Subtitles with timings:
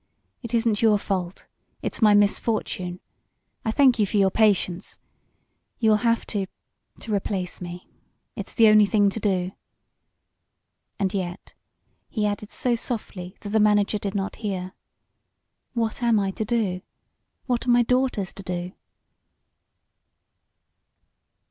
[0.41, 1.45] It isn't your fault
[1.83, 2.99] it's my misfortune.
[3.63, 4.97] I thank you for your patience.
[5.77, 6.47] You'll have to
[7.01, 7.87] to replace me.
[8.35, 9.51] It's the only thing to do.
[10.97, 11.53] And yet,"
[12.09, 14.73] he added so softly that the manager did not hear
[15.73, 16.81] "what am I to do?
[17.45, 18.71] What are my daughters to do?"